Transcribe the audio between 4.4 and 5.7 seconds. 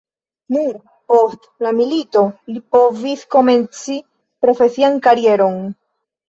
profesian karieron.